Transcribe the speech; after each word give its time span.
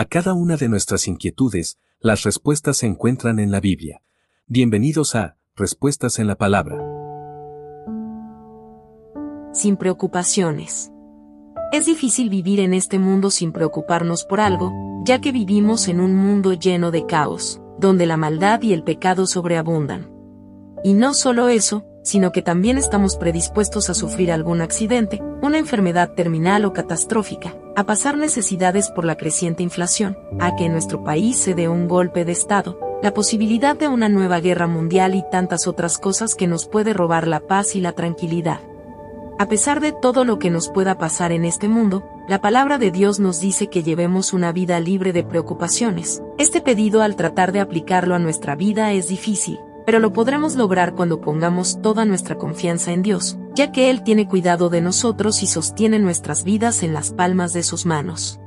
A 0.00 0.06
cada 0.06 0.32
una 0.32 0.56
de 0.56 0.70
nuestras 0.70 1.06
inquietudes, 1.08 1.78
las 2.00 2.22
respuestas 2.22 2.78
se 2.78 2.86
encuentran 2.86 3.38
en 3.38 3.50
la 3.50 3.60
Biblia. 3.60 4.00
Bienvenidos 4.46 5.14
a 5.14 5.36
Respuestas 5.54 6.18
en 6.18 6.26
la 6.26 6.36
Palabra. 6.36 6.78
Sin 9.52 9.76
preocupaciones. 9.76 10.90
Es 11.70 11.84
difícil 11.84 12.30
vivir 12.30 12.60
en 12.60 12.72
este 12.72 12.98
mundo 12.98 13.30
sin 13.30 13.52
preocuparnos 13.52 14.24
por 14.24 14.40
algo, 14.40 14.72
ya 15.04 15.20
que 15.20 15.32
vivimos 15.32 15.86
en 15.86 16.00
un 16.00 16.16
mundo 16.16 16.54
lleno 16.54 16.90
de 16.90 17.04
caos, 17.04 17.60
donde 17.78 18.06
la 18.06 18.16
maldad 18.16 18.62
y 18.62 18.72
el 18.72 18.82
pecado 18.82 19.26
sobreabundan. 19.26 20.10
Y 20.82 20.94
no 20.94 21.12
solo 21.12 21.50
eso, 21.50 21.84
sino 22.02 22.32
que 22.32 22.40
también 22.40 22.78
estamos 22.78 23.16
predispuestos 23.16 23.90
a 23.90 23.94
sufrir 23.94 24.32
algún 24.32 24.62
accidente, 24.62 25.20
una 25.42 25.58
enfermedad 25.58 26.14
terminal 26.14 26.64
o 26.64 26.72
catastrófica, 26.72 27.54
a 27.80 27.84
pasar 27.84 28.18
necesidades 28.18 28.90
por 28.90 29.06
la 29.06 29.16
creciente 29.16 29.62
inflación, 29.62 30.18
a 30.38 30.54
que 30.54 30.66
en 30.66 30.72
nuestro 30.72 31.02
país 31.02 31.38
se 31.38 31.54
dé 31.54 31.66
un 31.66 31.88
golpe 31.88 32.26
de 32.26 32.32
Estado, 32.32 32.78
la 33.02 33.14
posibilidad 33.14 33.74
de 33.74 33.88
una 33.88 34.10
nueva 34.10 34.38
guerra 34.40 34.66
mundial 34.66 35.14
y 35.14 35.24
tantas 35.30 35.66
otras 35.66 35.96
cosas 35.96 36.34
que 36.34 36.46
nos 36.46 36.66
puede 36.66 36.92
robar 36.92 37.26
la 37.26 37.40
paz 37.40 37.74
y 37.76 37.80
la 37.80 37.92
tranquilidad. 37.92 38.60
A 39.38 39.48
pesar 39.48 39.80
de 39.80 39.92
todo 39.92 40.26
lo 40.26 40.38
que 40.38 40.50
nos 40.50 40.68
pueda 40.68 40.98
pasar 40.98 41.32
en 41.32 41.46
este 41.46 41.68
mundo, 41.68 42.04
la 42.28 42.42
palabra 42.42 42.76
de 42.76 42.90
Dios 42.90 43.18
nos 43.18 43.40
dice 43.40 43.68
que 43.68 43.82
llevemos 43.82 44.34
una 44.34 44.52
vida 44.52 44.78
libre 44.78 45.14
de 45.14 45.24
preocupaciones. 45.24 46.22
Este 46.36 46.60
pedido 46.60 47.00
al 47.00 47.16
tratar 47.16 47.50
de 47.50 47.60
aplicarlo 47.60 48.14
a 48.14 48.18
nuestra 48.18 48.56
vida 48.56 48.92
es 48.92 49.08
difícil, 49.08 49.58
pero 49.86 50.00
lo 50.00 50.12
podremos 50.12 50.54
lograr 50.54 50.94
cuando 50.94 51.22
pongamos 51.22 51.80
toda 51.80 52.04
nuestra 52.04 52.36
confianza 52.36 52.92
en 52.92 53.00
Dios, 53.00 53.38
ya 53.54 53.72
que 53.72 53.90
Él 53.90 54.02
tiene 54.02 54.28
cuidado 54.28 54.68
de 54.68 54.80
nosotros 54.80 55.42
y 55.42 55.46
sostiene 55.46 55.98
nuestras 55.98 56.44
vidas 56.44 56.82
en 56.82 56.92
las 56.92 57.12
palmas 57.12 57.52
de 57.52 57.62
sus 57.62 57.86
manos. 57.86 58.40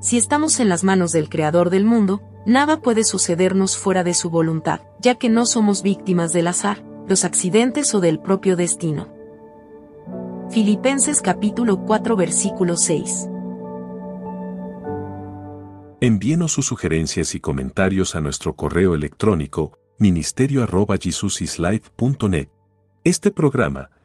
Si 0.00 0.16
estamos 0.16 0.60
en 0.60 0.68
las 0.68 0.82
manos 0.82 1.12
del 1.12 1.28
Creador 1.28 1.70
del 1.70 1.84
mundo, 1.84 2.22
nada 2.46 2.80
puede 2.80 3.04
sucedernos 3.04 3.76
fuera 3.76 4.02
de 4.02 4.14
su 4.14 4.30
voluntad, 4.30 4.80
ya 5.00 5.16
que 5.16 5.28
no 5.28 5.46
somos 5.46 5.82
víctimas 5.82 6.32
del 6.32 6.46
azar, 6.46 6.82
los 7.06 7.24
accidentes 7.24 7.94
o 7.94 8.00
del 8.00 8.18
propio 8.18 8.56
destino. 8.56 9.08
Filipenses 10.50 11.22
capítulo 11.22 11.84
4 11.84 12.16
versículo 12.16 12.76
6 12.76 13.28
Envíenos 16.00 16.52
sus 16.52 16.66
sugerencias 16.66 17.34
y 17.34 17.40
comentarios 17.40 18.14
a 18.16 18.22
nuestro 18.22 18.56
correo 18.56 18.94
electrónico 18.94 19.78
ministerio.jesusislife.net. 19.98 22.48
Este 23.04 23.30
programa 23.30 23.90